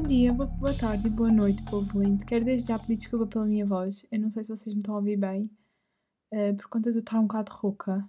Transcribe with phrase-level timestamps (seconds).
[0.00, 2.24] Bom dia, boa tarde boa noite, povo lindo.
[2.24, 4.06] Quero desde já pedir desculpa pela minha voz.
[4.10, 5.50] Eu não sei se vocês me estão a ouvir bem,
[6.32, 8.08] uh, por conta de eu estar um bocado rouca.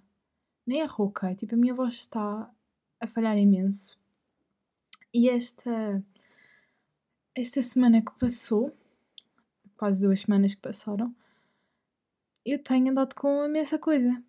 [0.66, 2.50] Nem é rouca, é tipo a minha voz está
[2.98, 4.00] a falhar imenso.
[5.12, 6.02] E esta,
[7.34, 8.74] esta semana que passou,
[9.76, 11.14] quase duas semanas que passaram,
[12.42, 14.24] eu tenho andado com imensa coisa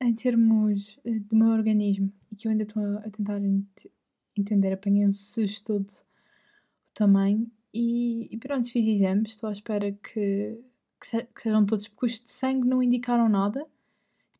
[0.00, 3.86] em termos uh, do meu organismo e que eu ainda estou a tentar ent
[4.34, 4.72] entender.
[4.72, 6.05] Apanhei um susto todo
[6.96, 9.32] tamanho e, e pronto, fiz exames.
[9.32, 10.58] Estou à espera que,
[11.00, 13.64] que, se, que, sejam todos, porque os de sangue não indicaram nada.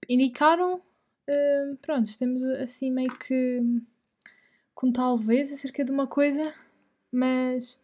[0.08, 3.62] Indicaram, uh, pronto, estamos assim meio que
[4.74, 6.52] com talvez acerca de uma coisa,
[7.12, 7.80] mas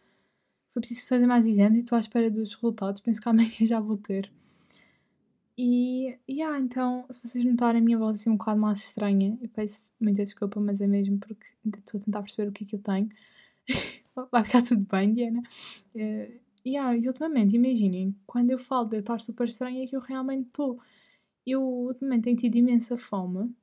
[0.73, 3.01] foi preciso fazer mais exames e estou à espera dos resultados.
[3.01, 4.33] Penso que amanhã já vou ter.
[5.57, 9.49] E, yeah, então, se vocês notarem a minha voz assim um bocado mais estranha, eu
[9.51, 12.67] peço muita desculpa, mas é mesmo porque ainda estou a tentar perceber o que é
[12.67, 13.11] que eu tenho.
[14.31, 15.43] Vai ficar tudo bem, Diana.
[15.95, 19.97] Uh, yeah, e ultimamente, imaginem, quando eu falo de eu estar super estranha, é que
[19.97, 20.81] eu realmente estou.
[21.47, 23.55] Eu ultimamente tenho tido imensa fome.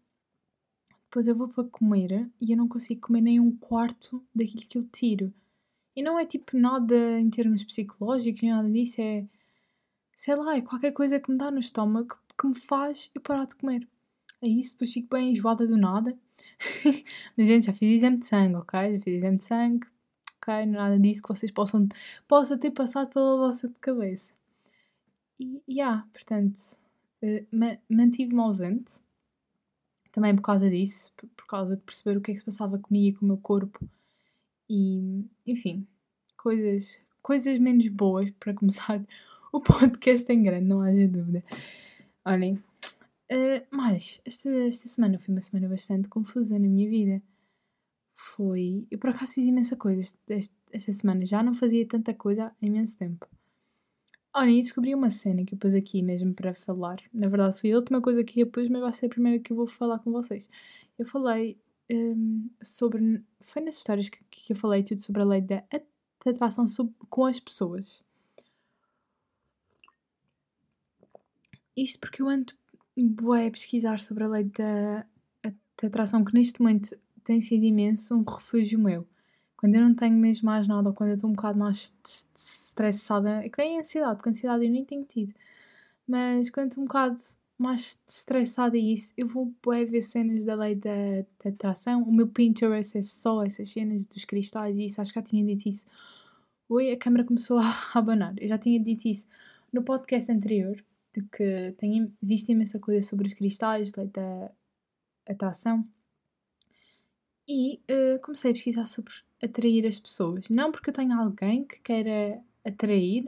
[1.06, 4.78] Depois eu vou para comer e eu não consigo comer nem um quarto daquilo que
[4.78, 5.34] eu tiro.
[5.96, 9.28] E não é tipo nada em termos psicológicos, nem nada disso, é
[10.16, 13.46] sei lá, é qualquer coisa que me dá no estômago que me faz eu parar
[13.46, 13.88] de comer.
[14.42, 16.18] É isso, depois fico bem enjoada do nada.
[17.38, 18.96] Mas, gente, já fiz exame de sangue, ok?
[18.96, 19.88] Já fiz exame de sangue,
[20.42, 20.66] ok?
[20.66, 21.88] Nada disso que vocês possam,
[22.28, 24.34] possa ter passado pela vossa cabeça.
[25.40, 26.58] E, e yeah, portanto,
[27.24, 29.02] uh, mantive-me ausente.
[30.12, 32.80] Também por causa disso, por, por causa de perceber o que é que se passava
[32.80, 33.80] comigo e com o meu corpo.
[34.70, 35.88] E, enfim,
[36.38, 39.04] coisas, coisas menos boas para começar
[39.52, 41.44] o podcast em grande, não haja dúvida.
[42.26, 42.56] Olhem,
[43.32, 47.22] uh, mas esta, esta semana foi uma semana bastante confusa na minha vida.
[48.20, 48.86] Foi.
[48.92, 52.66] Eu por acaso fiz imensa coisa esta, esta semana, já não fazia tanta coisa há
[52.66, 53.26] imenso tempo.
[54.34, 56.98] Olhem, descobri uma cena que eu pus aqui mesmo para falar.
[57.14, 59.54] Na verdade, foi a última coisa que eu pus, mas vai ser a primeira que
[59.54, 60.50] eu vou falar com vocês.
[60.98, 61.58] Eu falei
[61.90, 63.24] um, sobre.
[63.40, 65.64] Foi nas histórias que, que eu falei tudo sobre a lei da
[66.26, 66.66] atração
[67.10, 68.04] com as pessoas.
[71.76, 72.54] Isto porque eu ando
[73.34, 75.06] a pesquisar sobre a lei da
[75.82, 76.96] atração, que neste momento
[77.30, 79.08] tem sido imenso um refúgio meu.
[79.56, 81.94] Quando eu não tenho mesmo mais nada, ou quando eu estou um bocado mais
[82.36, 85.32] estressada, é que nem ansiedade, porque ansiedade eu nem tenho tido.
[86.08, 87.22] Mas quando estou um bocado
[87.56, 90.90] mais estressada e isso, eu vou ver cenas da lei da,
[91.44, 92.02] da atração.
[92.02, 95.46] O meu Pinterest é só essas cenas dos cristais e isso, acho que já tinha
[95.46, 95.86] dito isso.
[96.68, 98.34] Oi, a câmera começou a abanar.
[98.42, 99.28] Eu já tinha dito isso
[99.72, 104.52] no podcast anterior, de que tenho visto imensa coisa sobre os cristais, lei da
[105.28, 105.88] atração.
[107.52, 109.12] E uh, comecei a pesquisar sobre
[109.42, 110.50] atrair as pessoas.
[110.50, 113.26] Não porque eu tenho alguém que queira atrair,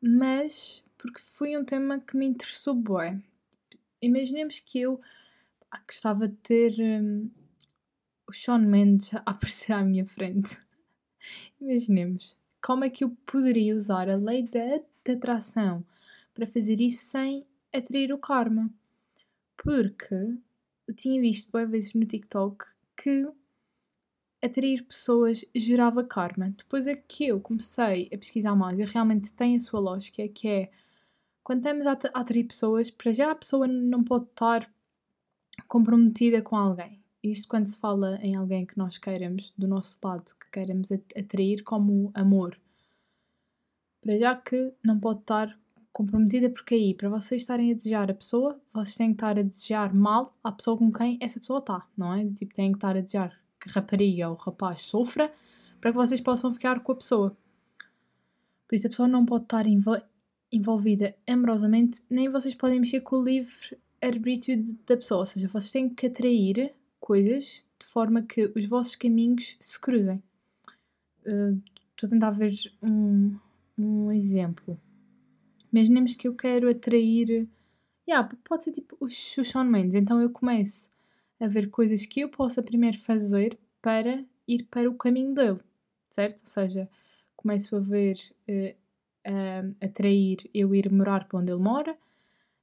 [0.00, 3.20] mas porque foi um tema que me interessou bué.
[4.00, 4.98] Imaginemos que eu
[5.86, 7.30] gostava de ter um,
[8.26, 10.58] o Sean Mendes a aparecer à minha frente.
[11.60, 14.80] Imaginemos como é que eu poderia usar a lei da
[15.12, 15.84] atração
[16.32, 18.72] para fazer isso sem atrair o karma.
[19.58, 20.38] Porque
[20.86, 23.26] eu tinha visto boas vezes no TikTok que
[24.42, 26.50] atrair pessoas gerava karma.
[26.50, 30.48] Depois é que eu comecei a pesquisar mais e realmente tem a sua lógica, que
[30.48, 30.70] é
[31.42, 34.70] quando estamos a atrair pessoas, para já a pessoa não pode estar
[35.66, 37.02] comprometida com alguém.
[37.22, 41.62] Isto quando se fala em alguém que nós queiramos, do nosso lado, que queiramos atrair
[41.62, 42.60] como amor.
[44.00, 45.58] Para já que não pode estar
[45.92, 49.42] comprometida, porque aí, para vocês estarem a desejar a pessoa, vocês têm que estar a
[49.42, 52.24] desejar mal à pessoa com quem essa pessoa está, não é?
[52.26, 55.32] Tipo, têm que estar a desejar que a rapariga ou o rapaz sofra
[55.80, 57.36] para que vocês possam ficar com a pessoa.
[58.68, 59.98] Por isso, a pessoa não pode estar envol
[60.50, 65.20] envolvida amorosamente, nem vocês podem mexer com o livre arbítrio da pessoa.
[65.20, 70.22] Ou seja, vocês têm que atrair coisas de forma que os vossos caminhos se cruzem.
[71.26, 71.60] Uh,
[71.90, 73.36] estou a tentar ver um,
[73.76, 74.80] um exemplo.
[75.72, 77.48] Imaginemos que eu quero atrair.
[78.08, 79.94] Yeah, pode ser tipo o Shawn Mendes.
[79.94, 80.90] Então eu começo
[81.40, 85.60] a ver coisas que eu possa primeiro fazer para ir para o caminho dele,
[86.10, 86.40] certo?
[86.40, 86.88] Ou seja,
[87.36, 88.16] começo a ver,
[88.48, 91.96] uh, uh, atrair eu ir morar para onde ele mora,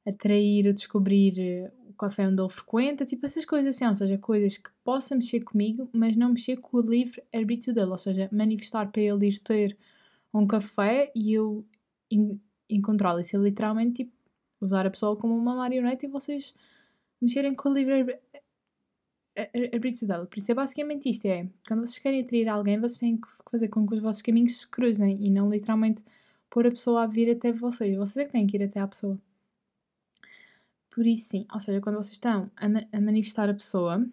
[0.05, 4.57] atrair descobrir uh, o café onde ele frequenta, tipo essas coisas assim, ou seja, coisas
[4.57, 8.91] que possa mexer comigo, mas não mexer com o livre arbítrio dele, ou seja, manifestar
[8.91, 9.77] para ele ir ter
[10.33, 11.65] um café e eu
[12.69, 13.21] encontrá-la.
[13.21, 14.13] Isso é literalmente tipo,
[14.61, 16.55] usar a pessoa como uma marionete e vocês
[17.21, 18.19] mexerem com o livre
[19.73, 20.25] arbítrio dela.
[20.25, 23.67] Por isso é basicamente isto: é quando vocês querem atrair alguém, vocês têm que fazer
[23.67, 26.03] com que os vossos caminhos se cruzem e não literalmente
[26.49, 27.97] pôr a pessoa a vir até vocês.
[27.97, 29.19] Vocês é que têm que ir até à pessoa.
[30.89, 34.07] Por isso, sim, ou seja, quando vocês estão a, ma a manifestar a pessoa,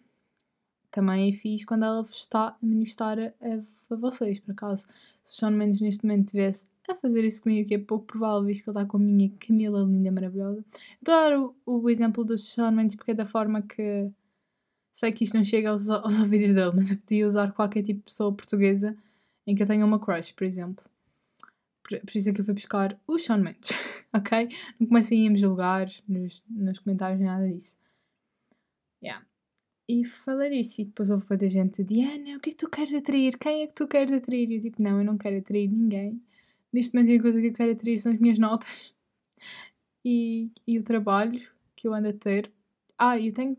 [0.91, 3.33] também é fixe quando ela está a manifestar a,
[3.91, 4.41] a, vocês.
[4.41, 4.87] Por acaso,
[5.23, 8.45] se o Sean Mendes neste momento estivesse a fazer isso comigo, que é pouco provável,
[8.45, 10.65] visto que ele está com a minha Camila linda, maravilhosa.
[10.95, 14.11] Estou a dar o, o exemplo do Sean Mendes porque é da forma que
[14.93, 18.01] sei que isto não chega aos, aos ouvidos dele, mas eu podia usar qualquer tipo
[18.01, 18.97] de pessoa portuguesa
[19.47, 20.85] em que eu tenha uma crush, por exemplo.
[21.83, 23.71] Por, por isso é que eu fui buscar o Sean Mendes,
[24.13, 24.49] ok?
[24.79, 27.77] Não comecem a me julgar nos, nos comentários nem nada disso.
[29.03, 29.25] Yeah.
[29.89, 32.95] E falei isso e depois houve muita gente, Diana, o que é que tu queres
[32.95, 33.37] atrair?
[33.37, 34.49] Quem é que tu queres atrair?
[34.49, 36.23] E eu tipo, não, eu não quero atrair ninguém.
[36.73, 38.95] Neste momento a única coisa que eu quero atrair são as minhas notas
[40.05, 41.41] e, e o trabalho
[41.77, 42.51] que eu ando a ter.
[42.97, 43.57] Ah, eu tenho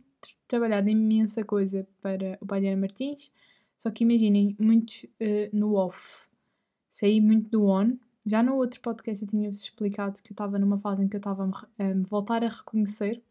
[0.48, 3.31] trabalhado imensa coisa para o Pai Martins,
[3.77, 6.27] só que imaginem, muito uh, no off.
[6.89, 7.98] Saí muito do on.
[8.25, 11.19] Já no outro podcast eu tinha-vos explicado que eu estava numa fase em que eu
[11.19, 11.44] estava
[11.77, 13.21] a me voltar a reconhecer,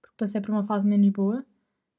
[0.00, 1.44] porque passei por uma fase menos boa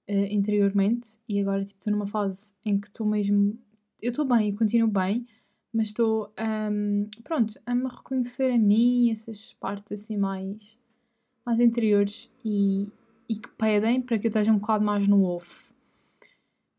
[0.09, 3.59] uh, interiormente e agora tipo, estou numa fase em que estou mesmo.
[4.01, 5.27] Eu estou bem, eu continuo bem,
[5.73, 6.31] mas estou
[6.71, 10.79] um, pronto, a me reconhecer a mim, essas partes assim mais,
[11.43, 12.91] mais interiores e,
[13.27, 15.73] e que pedem para que eu esteja um bocado mais no off.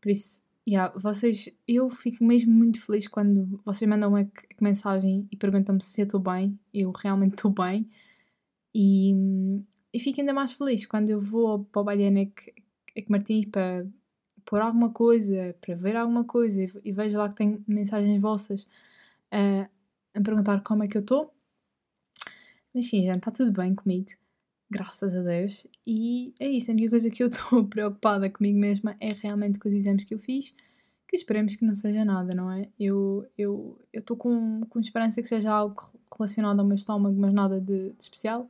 [0.01, 4.31] Por isso, yeah, vocês, eu fico mesmo muito feliz quando vocês mandam uma
[4.61, 6.57] mensagem e perguntam-me se eu estou bem.
[6.73, 7.89] Eu realmente estou bem.
[8.73, 9.13] E,
[9.93, 12.53] e fico ainda mais feliz quando eu vou para o Baianec
[13.09, 13.85] Martins para
[14.45, 18.63] pôr alguma coisa, para ver alguma coisa e, e vejo lá que tem mensagens vossas
[19.33, 19.69] uh,
[20.13, 21.33] a perguntar como é que eu estou.
[22.73, 24.11] Mas sim, gente, está tudo bem comigo
[24.69, 25.67] graças a Deus.
[25.85, 29.67] E é isso, a única coisa que eu estou preocupada comigo mesma é realmente com
[29.67, 30.55] os exames que eu fiz,
[31.07, 32.69] que esperemos que não seja nada, não é?
[32.79, 35.81] Eu estou eu, eu com, com esperança que seja algo
[36.17, 38.49] relacionado ao meu estômago, mas nada de, de especial,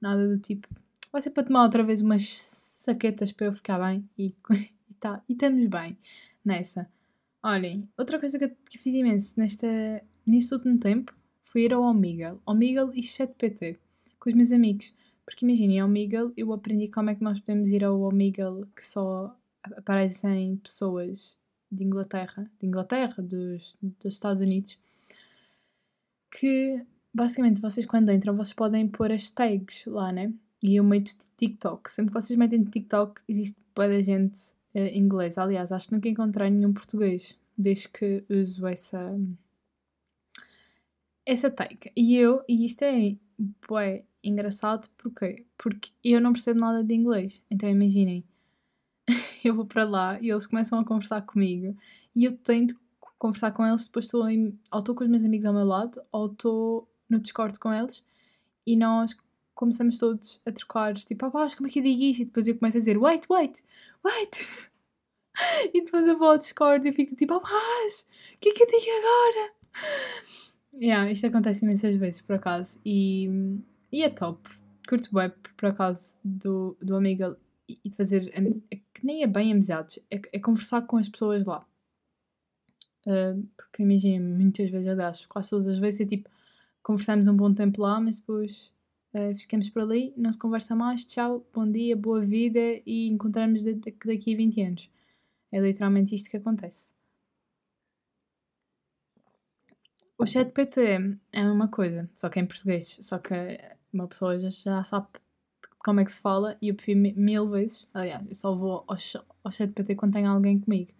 [0.00, 0.68] nada do tipo.
[1.12, 4.34] Vai ser para tomar outra vez umas saquetas para eu ficar bem e,
[5.00, 5.98] tá, e estamos bem
[6.44, 6.88] nessa.
[7.42, 9.66] Olhem, outra coisa que eu, fiz imenso nesta,
[10.26, 12.38] neste último tempo foi ir ao Omegle.
[12.46, 13.78] Omegle e ChatPT
[14.18, 14.94] com os meus amigos.
[15.24, 18.84] Porque imaginem, ao Omegle eu aprendi como é que nós podemos ir ao Omegle que
[18.84, 21.38] só aparecem pessoas
[21.72, 24.78] de Inglaterra, de Inglaterra, dos, dos Estados Unidos,
[26.30, 30.32] que basicamente vocês quando entram vocês podem pôr as tags lá, né?
[30.62, 31.90] E eu meto TikTok.
[31.90, 35.42] Sempre que vocês metem TikTok existe toda gente uh, inglesa.
[35.42, 39.14] Aliás, acho que nunca encontrei nenhum português desde que uso essa
[41.26, 41.92] essa tag.
[41.96, 43.16] E eu, e isto é
[43.68, 45.46] bué, engraçado porquê?
[45.56, 47.42] Porque eu não percebo nada de inglês.
[47.50, 48.24] Então imaginem,
[49.44, 51.76] eu vou para lá e eles começam a conversar comigo
[52.14, 52.78] e eu tento
[53.18, 56.26] conversar com eles, depois estou ou estou com os meus amigos ao meu lado ou
[56.26, 58.04] estou no Discord com eles
[58.66, 59.14] e nós
[59.60, 62.22] começamos todos a trocar, tipo, ah, como é que eu digo isso?
[62.22, 63.62] E depois eu começo a dizer, wait, wait,
[64.04, 64.46] wait.
[65.72, 68.66] e depois eu vou ao Discord e fico tipo, ah, o que é que eu
[68.66, 69.52] digo agora?
[70.74, 72.80] Yeah, isto acontece imensas vezes, por acaso.
[72.84, 73.28] E
[73.92, 74.48] e é top.
[74.88, 77.36] Curto bem, por acaso, do, do amigo
[77.68, 78.30] e de fazer.
[78.34, 81.66] É, que nem é bem amizades, é, é conversar com as pessoas lá.
[83.06, 86.28] Uh, porque imagina, muitas vezes, aliás, quase todas as vezes é tipo,
[86.82, 88.74] conversamos um bom tempo lá, mas depois
[89.14, 93.62] uh, ficamos por ali, não se conversa mais, tchau, bom dia, boa vida e encontramos
[93.64, 94.90] daqui a 20 anos.
[95.52, 96.92] É literalmente isto que acontece.
[100.16, 103.34] O chat PT é uma coisa, só que é em português, só que
[103.92, 105.08] uma pessoa já, já sabe
[105.84, 107.88] como é que se fala e eu prefiro mil vezes.
[107.94, 108.96] Aliás, eu só vou ao,
[109.44, 110.92] ao chat PT quando tenho alguém comigo.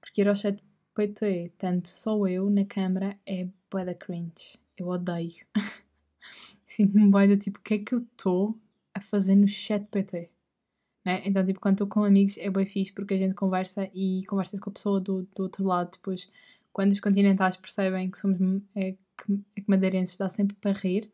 [0.00, 0.62] Porque ir ao chat
[0.94, 4.58] PT, tanto sou eu na câmara, é bué da cringe.
[4.76, 5.46] Eu odeio.
[6.68, 8.56] Sinto-me bué do tipo, o que é que eu estou
[8.94, 10.30] a fazer no chat PT?
[11.04, 11.22] Né?
[11.24, 14.60] Então, tipo, quando estou com amigos é bem fixe porque a gente conversa e conversa
[14.60, 15.92] com a pessoa do, do outro lado.
[15.92, 16.30] Depois,
[16.72, 18.38] quando os continentais percebem que somos
[18.76, 21.10] é, que, é que madeirenses dá sempre para rir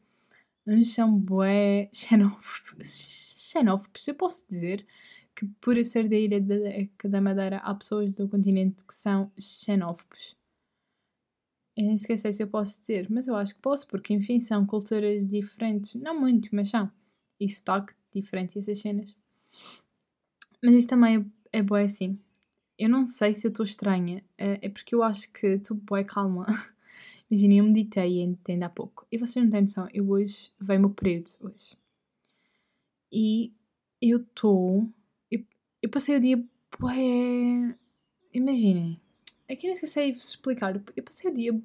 [0.66, 4.08] uns são bué xenófobos.
[4.08, 4.86] Eu posso dizer
[5.34, 6.40] que por eu ser da ilha
[7.04, 10.36] da Madeira há pessoas do continente que são xenófobos.
[11.76, 14.64] Eu nem sei se eu posso dizer, mas eu acho que posso, porque enfim são
[14.64, 15.94] culturas diferentes.
[15.96, 16.90] Não muito, mas são.
[17.40, 19.16] E sotaque diferente essas cenas.
[20.62, 22.18] Mas isso também é, é bué assim.
[22.78, 24.24] Eu não sei se eu estou estranha.
[24.38, 26.46] É, é porque eu acho que estou bué calma.
[27.30, 29.06] Imaginem, eu meditei ainda há pouco.
[29.10, 31.76] E vocês não têm noção, eu hoje, veio meu período hoje.
[33.12, 33.52] E
[34.00, 34.88] eu estou...
[35.82, 36.42] Eu passei o dia.
[36.78, 37.76] Bué...
[38.32, 39.03] Imaginem.
[39.50, 40.74] Aqui nem sei se é explicar.
[40.96, 41.60] Eu passei o dia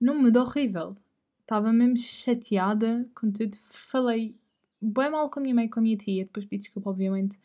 [0.00, 0.96] num mood horrível.
[1.40, 3.56] Estava mesmo chateada com tudo.
[3.68, 4.36] Falei
[4.80, 6.24] bem mal com a minha mãe e com a minha tia.
[6.24, 7.38] Depois pedi desculpa, obviamente.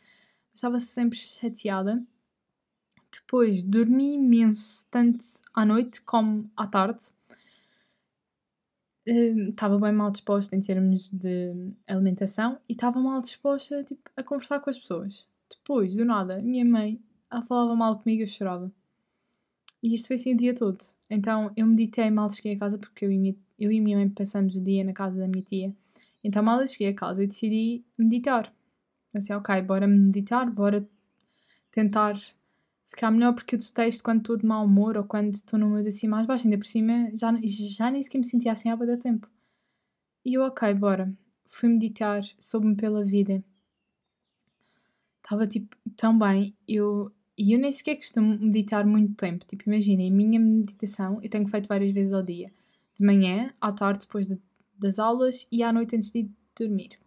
[0.53, 2.03] Estava sempre chateada.
[3.11, 7.11] Depois dormi imenso, tanto à noite como à tarde.
[9.07, 14.23] Hum, estava bem mal disposta em termos de alimentação e estava mal disposta tipo, a
[14.23, 15.27] conversar com as pessoas.
[15.49, 17.01] Depois, do nada, minha mãe
[17.31, 18.71] ela falava mal comigo e eu chorava.
[19.81, 20.77] E isto foi assim o dia todo.
[21.09, 24.09] Então eu meditei mal cheguei a casa porque eu e, minha, eu e minha mãe
[24.09, 25.73] passamos o dia na casa da minha tia.
[26.23, 28.53] Então mal cheguei a casa eu decidi meditar.
[29.13, 30.87] Eu disse, ok, bora meditar, bora
[31.71, 32.19] tentar
[32.85, 35.87] ficar melhor porque eu detesto quando estou de mau humor ou quando estou no mood
[35.87, 36.45] assim mais baixo.
[36.45, 39.29] Ainda por cima já, já nem sequer me sentia assim há da tempo.
[40.25, 41.13] E eu, ok, bora.
[41.45, 43.43] Fui meditar, soube-me pela vida.
[45.23, 46.55] Estava tipo tão bem.
[46.67, 49.45] Eu, e eu nem sequer costumo meditar muito tempo.
[49.45, 52.51] Tipo, imaginem, a minha meditação eu tenho feito várias vezes ao dia.
[52.93, 54.37] De manhã, à tarde, depois de,
[54.77, 56.99] das aulas e à noite antes de dormir.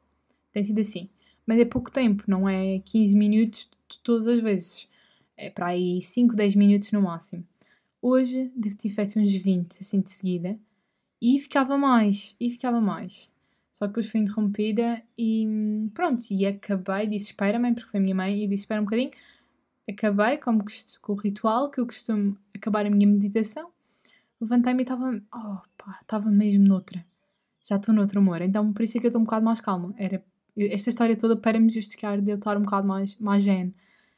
[0.50, 1.10] Tem sido assim.
[1.46, 3.68] Mas é pouco tempo, não é 15 minutos
[4.02, 4.88] todas as vezes
[5.36, 7.44] é para aí 5, 10 minutos no máximo.
[8.00, 10.58] Hoje devo ter feito uns 20 assim de seguida
[11.20, 13.30] e ficava mais, e ficava mais.
[13.72, 15.46] Só que depois fui interrompida e
[15.94, 19.10] pronto, e acabei, disse espera-me, porque foi a minha mãe, e disse espera um bocadinho.
[19.88, 20.64] Acabei como
[21.00, 23.70] com o ritual que eu costumo acabar a minha meditação.
[24.40, 27.04] Levantei-me e estava, oh pá, estava mesmo noutra.
[27.64, 28.42] Já estou noutro humor.
[28.42, 29.94] Então por isso é que eu estou um bocado mais calma.
[29.96, 30.24] Era
[30.56, 33.74] esta história toda para me justificar de eu estar um bocado mais, mais zen.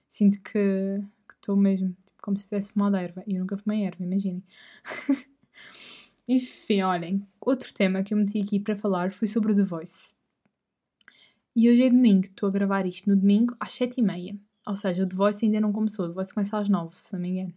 [0.08, 1.02] Sinto que
[1.34, 3.22] estou mesmo tipo, como se tivesse fumado erva.
[3.26, 4.42] E eu nunca fumei erva, imaginem.
[6.26, 10.14] Enfim, olhem, outro tema que eu meti aqui para falar foi sobre o The Voice.
[11.54, 14.36] E hoje é domingo, estou a gravar isto no domingo às sete e meia.
[14.66, 17.12] Ou seja, o The Voice ainda não começou, o The Voice começa às nove, se
[17.12, 17.54] não me engano.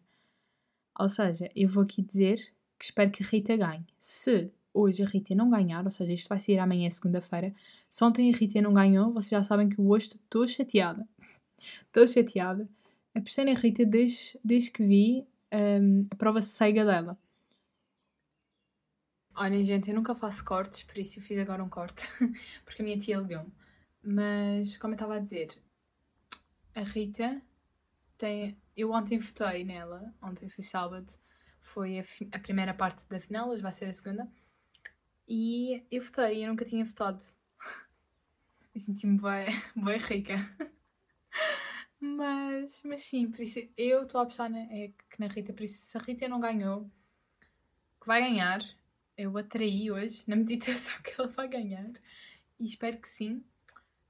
[0.99, 3.85] Ou seja, eu vou aqui dizer que espero que a Rita ganhe.
[3.97, 7.53] Se hoje a Rita não ganhar, ou seja, isto vai sair amanhã, segunda-feira,
[7.89, 11.07] se ontem a Rita não ganhou, vocês já sabem que hoje estou chateada.
[11.85, 12.69] Estou chateada.
[13.15, 17.17] Apostei na Rita desde, desde que vi um, a prova cega dela.
[19.35, 22.07] Olhem, gente, eu nunca faço cortes, por isso eu fiz agora um corte,
[22.65, 23.51] porque a minha tia ligou-me.
[24.03, 25.49] Mas, como eu estava a dizer,
[26.77, 27.41] a Rita
[28.17, 28.55] tem.
[28.75, 31.11] Eu ontem votei nela, ontem foi sábado,
[31.59, 32.03] foi a,
[32.33, 34.31] a primeira parte da final, hoje vai ser a segunda.
[35.27, 37.23] E eu votei, eu nunca tinha votado.
[38.75, 40.35] e senti-me bem, bem rica.
[41.99, 45.79] Mas, mas sim, por isso eu estou a apostar na, é, na Rita, por isso
[45.79, 46.91] se a Rita não ganhou,
[47.99, 48.61] que vai ganhar,
[49.17, 51.91] eu atraí hoje na meditação que ela vai ganhar
[52.59, 53.43] e espero que sim.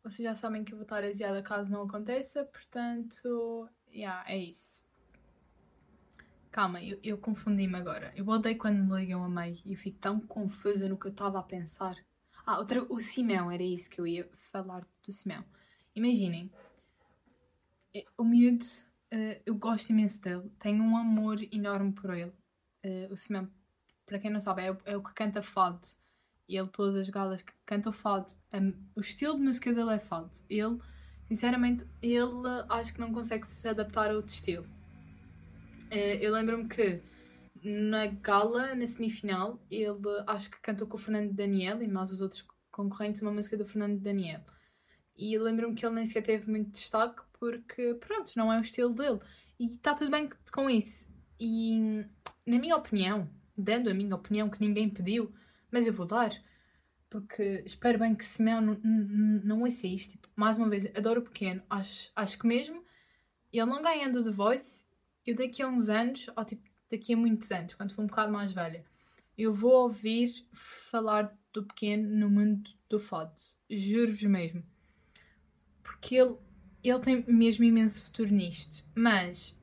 [0.10, 4.82] Vocês já sabem que eu vou estar aziada caso não aconteça, portanto, yeah, é isso.
[6.50, 8.14] Calma, eu, eu confundi-me agora.
[8.16, 11.12] Eu odeio quando me ligam a meio e eu fico tão confusa no que eu
[11.12, 11.98] estava a pensar.
[12.46, 15.44] Ah, outra, o Simão, era isso que eu ia falar do Simão.
[15.94, 16.50] Imaginem,
[18.18, 18.66] o miúdo,
[19.14, 22.32] uh, eu gosto imenso dele, tenho um amor enorme por ele.
[22.82, 23.52] Uh, o Simão,
[24.06, 25.86] para quem não sabe, é o, é o que canta fado.
[26.48, 30.00] E ele, todas as galas que canta fado, um, o estilo de música dele é
[30.00, 30.32] fado.
[30.50, 30.80] Ele,
[31.28, 34.66] sinceramente, ele acho que não consegue se adaptar a outro estilo.
[35.92, 37.02] Uh, eu lembro-me que
[37.64, 42.22] na gala, na semifinal, ele acho que cantou com o Fernando Daniel e mais os
[42.22, 44.42] outros concorrentes uma música do Fernando Daniel.
[45.18, 48.94] E lembro-me que ele nem sequer teve muito destaque porque, pronto, não é o estilo
[48.94, 49.20] dele.
[49.60, 51.10] E está tudo bem com isso.
[51.40, 52.06] E,
[52.46, 53.28] na minha opinião,
[53.58, 55.34] dando a minha opinião que ninguém pediu,
[55.72, 56.32] mas eu vou dar,
[57.10, 58.80] porque espero bem que Simeão não,
[59.44, 60.12] não, ouça isto.
[60.12, 61.62] Tipo, mais uma vez, adoro o pequeno.
[61.70, 62.84] Acho, acho que mesmo
[63.52, 64.86] ele não ganhando The Voice,
[65.26, 68.32] eu daqui a uns anos, ou tipo, daqui a muitos anos, quando for um bocado
[68.32, 68.84] mais velha,
[69.38, 73.36] eu vou ouvir falar do pequeno no mundo do fado.
[73.70, 74.64] Juro-vos mesmo
[75.88, 76.36] porque ele,
[76.84, 78.86] ele tem mesmo imenso futuro nisto.
[78.94, 79.58] Mas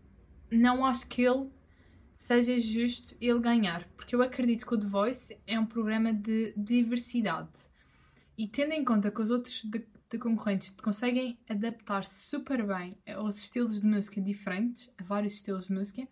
[0.50, 1.48] não acho que ele
[2.14, 6.54] seja justo ele ganhar, porque eu acredito que o The Voice é um programa de
[6.56, 7.50] diversidade.
[8.38, 13.36] E tendo em conta que os outros de, de concorrentes conseguem adaptar-se super bem aos
[13.36, 16.08] estilos de música diferentes, a vários estilos de música,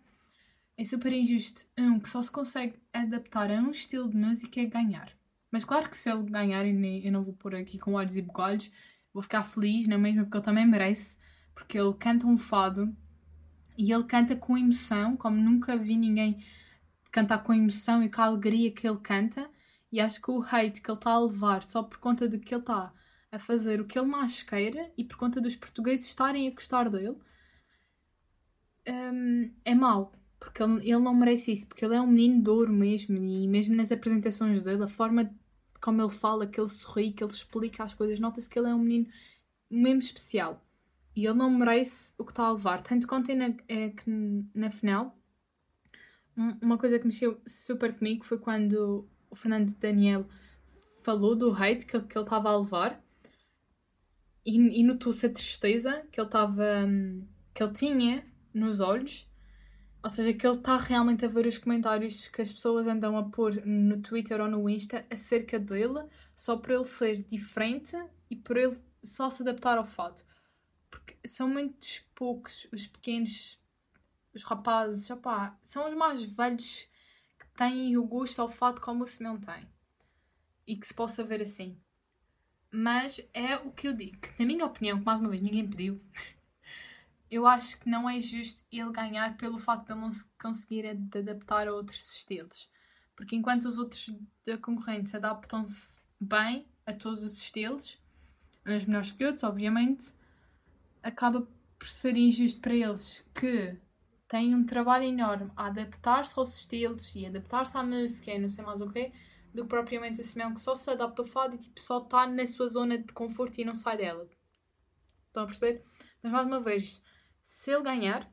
[0.77, 5.11] é super injusto um que só se consegue adaptar a um estilo de música ganhar.
[5.51, 8.71] Mas claro que se ele ganhar, eu não vou pôr aqui com olhos e bugalhos,
[9.13, 10.23] vou ficar feliz, não é mesmo?
[10.23, 11.17] Porque ele também merece,
[11.53, 12.95] porque ele canta um fado
[13.77, 16.43] e ele canta com emoção, como nunca vi ninguém
[17.11, 19.49] cantar com emoção e com a alegria que ele canta.
[19.91, 22.53] E acho que o hate que ele está a levar só por conta de que
[22.53, 22.91] ele está
[23.31, 26.89] a fazer o que ele mais queira e por conta dos portugueses estarem a gostar
[26.89, 27.17] dele,
[28.87, 30.11] hum, é mau.
[30.39, 33.47] Porque ele, ele não merece isso, porque ele é um menino de ouro mesmo, e
[33.47, 35.33] mesmo nas apresentações dele, a forma
[35.81, 38.73] como ele fala, que ele sorri, que ele explica as coisas, nota-se que ele é
[38.73, 39.07] um menino
[39.69, 40.63] mesmo especial.
[41.15, 42.81] E ele não merece o que está a levar.
[42.81, 44.03] Tanto contém na, é, que
[44.53, 45.17] na final,
[46.61, 50.27] uma coisa que mexeu super comigo foi quando o Fernando Daniel
[51.03, 53.03] falou do hate que, que ele estava a levar
[54.45, 56.87] e, e notou-se a tristeza que ele estava
[57.53, 59.29] que ele tinha nos olhos
[60.03, 63.23] ou seja, que ele está realmente a ver os comentários que as pessoas andam a
[63.23, 66.03] pôr no Twitter ou no Insta acerca dele,
[66.35, 67.95] só por ele ser diferente
[68.29, 70.25] e por ele só se adaptar ao fato.
[71.05, 73.59] Porque são muitos poucos os pequenos,
[74.33, 76.87] os rapazes, opá, são os mais velhos
[77.37, 79.67] que têm o gosto ao fato como Simeão tem.
[80.65, 81.77] E que se possa ver assim.
[82.71, 84.17] Mas é o que eu digo.
[84.39, 86.01] Na minha opinião, que mais uma vez ninguém pediu,
[87.29, 90.87] eu acho que não é justo ele ganhar pelo facto de ele não se conseguir
[90.87, 92.71] adaptar a outros estilos.
[93.15, 94.09] Porque enquanto os outros
[94.45, 98.01] da concorrente adaptam-se bem a todos os estilos,
[98.65, 100.13] uns melhores que outros, obviamente,
[101.03, 103.77] acaba por ser injusto para eles que
[104.27, 108.63] têm um trabalho enorme a adaptar-se aos estilos e adaptar-se à música e não sei
[108.63, 109.11] mais o quê,
[109.53, 112.25] do que propriamente o Simeão que só se adapta ao fado e tipo, só está
[112.25, 114.27] na sua zona de conforto e não sai dela.
[115.27, 115.83] Estão a perceber?
[116.23, 117.03] Mas mais uma vez,
[117.43, 118.31] se ele ganhar,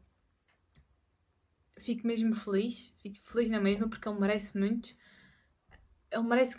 [1.81, 2.95] fico mesmo feliz.
[3.03, 4.95] Fico feliz na mesma porque ele merece muito.
[6.12, 6.57] Ele merece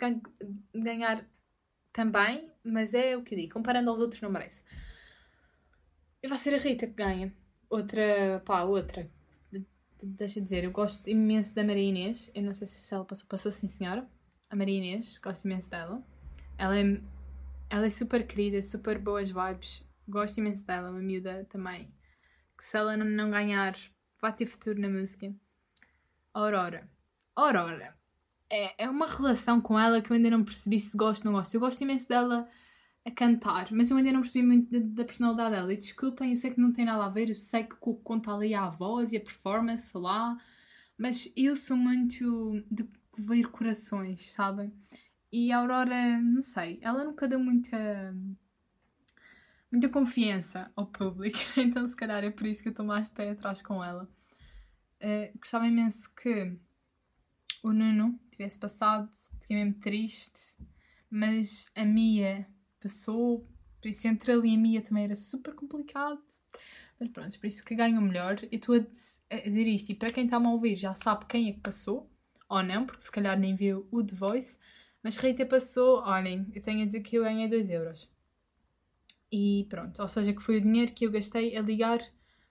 [0.74, 1.26] ganhar
[1.92, 3.54] também, mas é o que eu digo.
[3.54, 4.64] Comparando aos outros, não merece.
[6.22, 7.34] E vai ser a Rita que ganha.
[7.68, 9.10] Outra, pá, outra.
[10.02, 12.30] Deixa eu dizer, eu gosto imenso da Maria Inês.
[12.34, 14.08] Eu não sei se ela passou, passou sim, senhora.
[14.50, 16.02] A Maria Inês, gosto imenso dela.
[16.58, 17.00] Ela é,
[17.70, 19.84] ela é super querida, super boas vibes.
[20.08, 21.92] Gosto imenso dela, uma miúda também
[22.62, 23.74] que se ela não ganhar,
[24.20, 25.34] vai ter futuro na música.
[26.32, 26.88] Aurora.
[27.34, 27.96] Aurora.
[28.48, 31.38] É, é uma relação com ela que eu ainda não percebi se gosto ou não
[31.40, 31.54] gosto.
[31.54, 32.48] Eu gosto imenso dela
[33.04, 35.72] a cantar, mas eu ainda não percebi muito da, da, personalidade dela.
[35.72, 38.54] E desculpem, eu sei que não tem nada a ver, eu sei que conta ali
[38.54, 40.38] a voz e a performance lá,
[40.96, 42.88] mas eu sou muito de
[43.18, 44.72] ver corações, sabem?
[45.32, 48.14] E a Aurora, não sei, ela nunca deu muita
[49.70, 53.14] muita confiança ao público, então se calhar é por isso que eu estou mais de
[53.14, 54.08] pé atrás com ela.
[55.00, 56.56] Uh, gostava imenso que
[57.62, 59.08] o Nuno tivesse passado,
[59.40, 60.54] fiquei mesmo triste,
[61.10, 62.46] mas a Mia
[62.82, 63.46] passou,
[63.80, 66.22] por isso entre ele e a Mia também era super complicado.
[66.98, 68.38] Mas pronto, por isso que ganho melhor.
[68.44, 71.52] Eu estou a, dizer isto e para quem está-me a ouvir já sabe quem é
[71.52, 72.10] que passou,
[72.48, 74.56] ou não, porque se calhar nem viu o The Voice.
[75.02, 78.08] Mas Rita passou, olhem, eu tenho a dizer que eu ganhei 2 euros.
[79.32, 82.00] E pronto, ou seja, que foi o dinheiro que eu gastei a ligar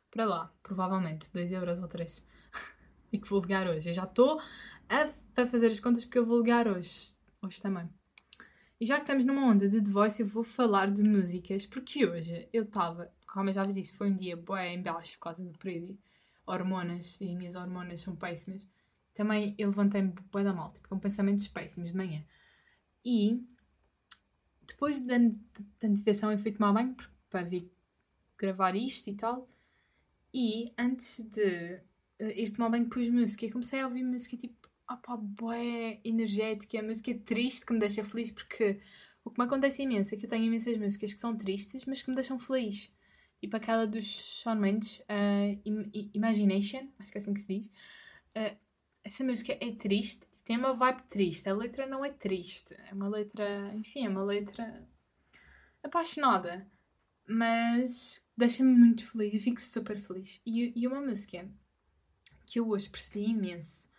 [0.09, 2.21] para lá, provavelmente, 2 euros ou 3.
[3.13, 3.89] e que vou ligar hoje.
[3.89, 4.41] Eu já estou
[4.89, 8.00] a, fazer as contas porque eu vou ligar hoje, hoje também.
[8.81, 12.03] E já que estamos numa onda de The Voice, eu vou falar de músicas, porque
[12.03, 15.25] hoje eu estava, como eu já vos disse, foi um dia bué em baixo por
[15.25, 15.95] causa do período,
[16.47, 18.67] hormonas, e as minhas hormonas são péssimas.
[19.13, 22.25] Também eu levantei-me bué da mal, tipo, com pensamentos péssimos de manhã.
[23.05, 23.45] E
[24.65, 26.95] depois da, da meditação eu fui tomar banho
[27.29, 27.71] para vir
[28.35, 29.47] gravar isto e tal.
[30.33, 31.83] E antes de
[32.19, 36.79] uh, ir tomar banho pus música e comecei a ouvir música tipo, opá, boé energética,
[36.79, 38.79] a música triste que me deixa feliz porque
[39.23, 42.01] o que me acontece imenso é que eu tenho imensas músicas que são tristes, mas
[42.01, 42.93] que me deixam feliz.
[43.39, 45.61] Tipo aquela dos Shawn Mendes, uh,
[46.13, 47.65] Imagination, acho que é assim que se diz.
[48.35, 48.57] Uh,
[49.03, 51.49] essa música é triste, tem uma vibe triste.
[51.49, 52.75] A letra não é triste.
[52.89, 54.87] É uma letra, enfim, é uma letra
[55.83, 56.67] apaixonada.
[57.27, 59.33] Mas deixa-me muito feliz.
[59.33, 60.41] Eu fico super feliz.
[60.45, 61.49] E, e uma música
[62.45, 63.89] que eu hoje percebi imenso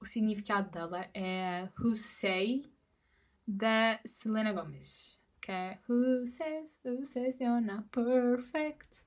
[0.00, 2.70] o significado dela é Who Say
[3.46, 5.20] da Selena Gomez.
[5.40, 9.04] Que é Who Says, Who Says You're Not Perfect.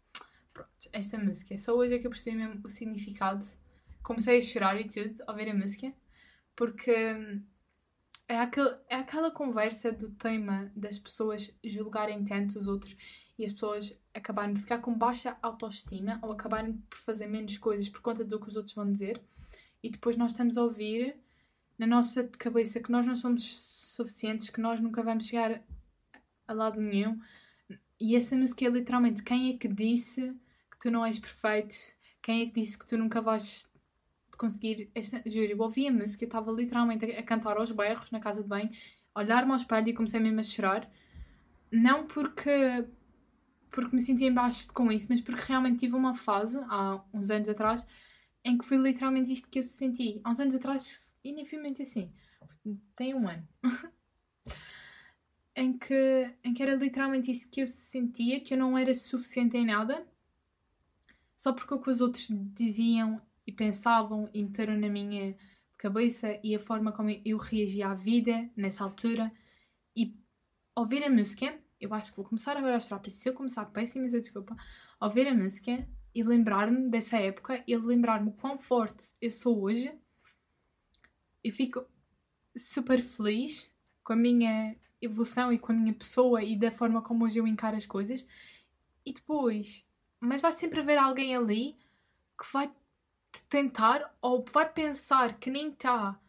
[0.54, 1.58] Pronto, essa música.
[1.58, 3.46] Só hoje é que eu percebi mesmo o significado.
[4.04, 5.94] Comecei a chorar e tudo ao ouvir a música
[6.56, 6.92] porque
[8.28, 12.96] é, aquele, é aquela conversa do tema das pessoas julgarem tanto os outros
[13.38, 17.90] e as pessoas acabarem de ficar com baixa autoestima ou acabarem por fazer menos coisas
[17.90, 19.20] por conta do que os outros vão dizer
[19.84, 21.16] e depois nós estamos a ouvir
[21.78, 25.62] na nossa cabeça que nós não somos suficientes, que nós nunca vamos chegar
[26.48, 27.20] a lado nenhum.
[28.00, 30.34] E essa música é literalmente quem é que disse
[30.72, 31.76] que tu não és perfeito?
[32.22, 33.72] Quem é que disse que tu nunca vais
[34.42, 34.90] conseguir.
[34.96, 38.42] Esta, juro, eu ouvi a música, eu estava literalmente a, cantar aos berros na casa
[38.42, 38.72] de banho,
[39.14, 40.90] olhar-me ao espelho e comecei mesmo a chorar.
[41.72, 42.86] não porque,
[43.70, 47.48] porque me senti embaixo com isso, mas porque realmente tive uma fase, há uns anos
[47.48, 47.86] atrás,
[48.44, 50.20] em que foi literalmente isto que eu senti.
[50.24, 52.12] Há uns anos atrás, e muito assim.
[52.96, 53.48] Tem um ano.
[55.56, 59.58] em, que, em que era literalmente isso que eu sentia, que eu não era suficiente
[59.58, 60.06] em nada,
[61.36, 65.36] só porque o que os outros diziam e pensavam e meteram na minha
[65.78, 69.32] cabeça e a forma como eu reagia à vida nessa altura
[69.96, 70.16] e
[70.76, 73.98] ouvir a música, eu acho que vou começar agora a chorar, se eu começar, peço
[73.98, 74.56] imensa desculpa,
[75.00, 79.94] ouvir a música e lembrar-me dessa época e lembrar-me quão forte eu sou hoje,
[81.44, 81.86] eu fico
[82.56, 87.26] super feliz com a minha evolução e com a minha pessoa e da forma como
[87.26, 88.28] hoje eu encaro as coisas.
[89.06, 89.88] E depois,
[90.20, 91.78] mas vai sempre haver alguém ali
[92.38, 92.68] que vai
[93.32, 96.20] te tentar ou vai pensar que nem está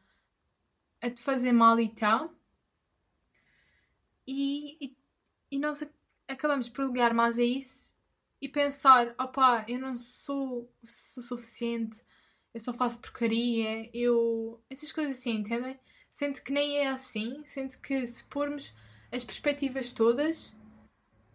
[1.01, 2.33] a te fazer mal e tal.
[4.27, 4.97] E, e,
[5.51, 5.85] e nós
[6.29, 7.92] acabamos por ligar mais a isso
[8.43, 12.03] e pensar: opá, eu não sou, sou suficiente,
[12.53, 14.61] eu só faço porcaria, eu.
[14.69, 15.79] essas coisas assim, entendem?
[16.11, 18.75] Sendo que nem é assim, sendo que se pormos
[19.13, 20.55] as perspectivas todas,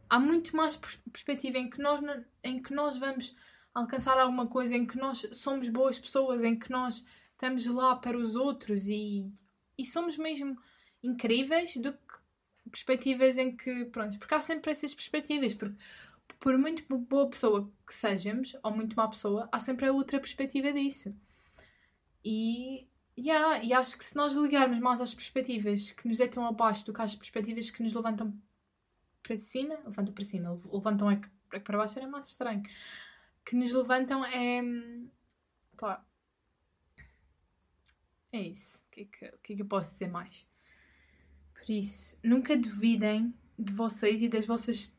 [0.10, 0.76] há muito mais
[1.12, 2.02] perspectiva em que nós,
[2.44, 3.36] em que nós vamos
[3.74, 8.18] alcançar alguma coisa, em que nós somos boas pessoas, em que nós estamos lá para
[8.18, 9.32] os outros e,
[9.78, 10.58] e somos mesmo
[11.02, 12.18] incríveis do que
[12.70, 15.78] perspectivas em que, pronto, porque há sempre essas perspectivas, porque
[16.40, 20.72] por muito boa pessoa que sejamos, ou muito má pessoa, há sempre a outra perspectiva
[20.72, 21.16] disso.
[22.24, 26.86] E, yeah, e acho que se nós ligarmos mais às perspectivas que nos deitam abaixo
[26.86, 28.40] do que às perspectivas que nos levantam
[29.24, 32.64] para cima, levantam para cima, levantam é que para baixo era mais estranho,
[33.46, 34.62] que nos levantam é.
[35.78, 36.04] pá.
[38.32, 38.84] É isso.
[38.86, 40.48] O que é que, o que, é que eu posso dizer mais?
[41.54, 44.96] Por isso, nunca duvidem de vocês e das vossas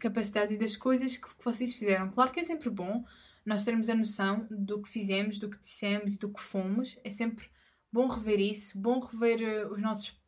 [0.00, 2.10] capacidades e das coisas que, que vocês fizeram.
[2.10, 3.04] Claro que é sempre bom
[3.44, 6.98] nós termos a noção do que fizemos, do que dissemos e do que fomos.
[7.04, 7.48] É sempre
[7.92, 10.18] bom rever isso, bom rever uh, os nossos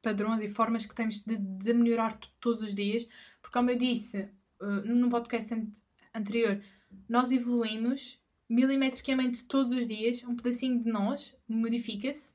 [0.00, 3.08] padrões e formas que temos de, de melhorar todos os dias,
[3.40, 4.28] porque, como eu disse
[4.60, 5.54] uh, num podcast
[6.14, 6.62] anterior,
[7.08, 12.34] nós evoluímos milimetricamente todos os dias, um pedacinho de nós modifica-se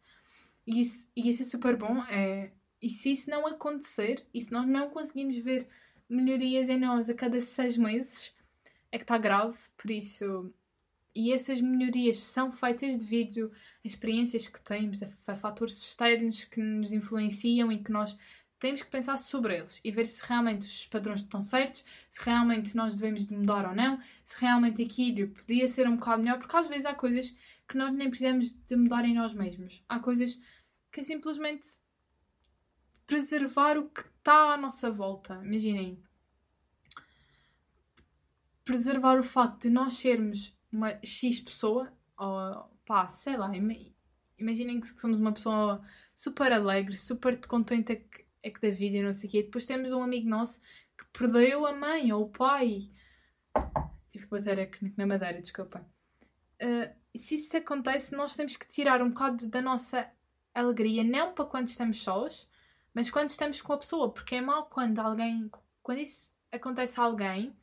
[0.66, 2.04] e isso, e isso é super bom.
[2.10, 5.68] É, e se isso não acontecer, e se nós não conseguimos ver
[6.10, 8.34] melhorias em nós a cada seis meses,
[8.92, 10.54] é que está grave, por isso.
[11.16, 13.52] E essas melhorias são feitas devido
[13.84, 18.18] a experiências que temos, a, fatores externos que nos influenciam e que nós
[18.60, 22.76] temos que pensar sobre eles e ver se realmente os padrões estão certos, se realmente
[22.76, 26.56] nós devemos de mudar ou não, se realmente aquilo podia ser um bocado melhor, porque
[26.56, 27.36] às vezes há coisas
[27.68, 29.84] que nós nem precisamos de mudar em nós mesmos.
[29.88, 30.40] Há coisas
[30.92, 31.68] que simplesmente
[33.08, 35.40] preservar o que está à nossa volta.
[35.44, 36.04] Imaginem.
[38.64, 43.50] Preservar o facto de nós sermos uma X pessoa, ou pá, sei lá,
[44.38, 45.82] imaginem que somos uma pessoa
[46.14, 47.94] super alegre, super contente
[48.44, 49.44] é que da vida e não sei o quê.
[49.44, 50.60] Depois temos um amigo nosso
[50.98, 52.92] que perdeu a mãe ou o pai.
[54.10, 55.82] Tive que bater aqui na madeira, desculpem.
[56.62, 60.10] Uh, se isso acontece, nós temos que tirar um bocado da nossa
[60.54, 62.50] alegria, não para quando estamos sós,
[62.98, 65.52] mas quando estamos com a pessoa, porque é mau quando alguém,
[65.84, 67.54] quando isso acontece a alguém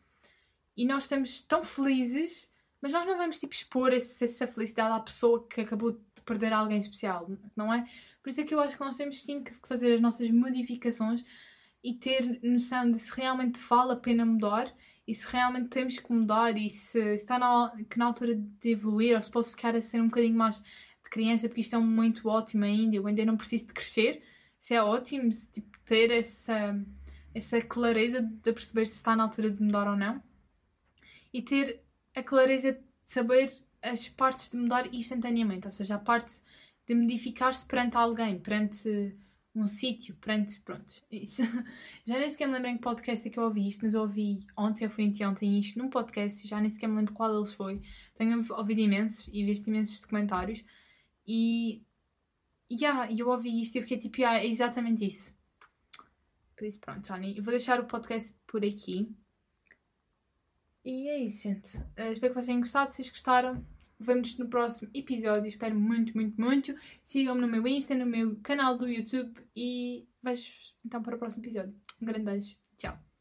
[0.76, 2.48] e nós estamos tão felizes,
[2.80, 6.52] mas nós não vamos tipo expor esse, essa felicidade à pessoa que acabou de perder
[6.52, 7.84] alguém especial, não é?
[8.22, 11.24] Por isso é que eu acho que nós temos sim que fazer as nossas modificações
[11.82, 14.72] e ter noção de se realmente vale a pena mudar
[15.04, 19.16] e se realmente temos que mudar e se, está na, que na altura de evoluir
[19.16, 22.28] ou se posso ficar a ser um bocadinho mais de criança porque isto é momento
[22.28, 24.22] ótimo ainda, eu ainda não preciso de crescer.
[24.64, 26.82] Isso é ótimo, tipo, ter essa,
[27.34, 30.22] essa clareza de perceber se está na altura de mudar ou não
[31.30, 31.82] e ter
[32.16, 36.40] a clareza de saber as partes de mudar instantaneamente, ou seja, a parte
[36.86, 39.14] de modificar-se perante alguém, perante
[39.54, 40.58] um sítio, perante.
[40.60, 41.42] Pronto, isso.
[42.06, 44.00] Já nem sequer me lembro em que podcast é que eu ouvi isto, mas eu
[44.00, 47.52] ouvi ontem ou foi anteontem isto num podcast, já nem sequer me lembro qual deles
[47.52, 47.82] foi.
[48.14, 50.64] Tenho ouvido imensos e visto imensos documentários
[51.26, 51.82] e.
[52.72, 55.36] Yeah, eu ouvi isto e eu fiquei tipo, yeah, é exatamente isso.
[56.56, 57.36] Por isso, pronto, Johnny.
[57.36, 59.14] Eu vou deixar o podcast por aqui.
[60.84, 61.76] E é isso, gente.
[61.76, 62.88] Uh, espero que vocês tenham gostado.
[62.88, 63.64] Se vocês gostaram,
[63.98, 65.48] Vemo-nos no próximo episódio.
[65.48, 66.74] Espero muito, muito, muito.
[67.02, 70.52] Sigam-me no meu Insta, no meu canal do YouTube e vejo
[70.84, 71.74] então para o próximo episódio.
[72.00, 72.56] Um grande beijo.
[72.76, 73.13] Tchau.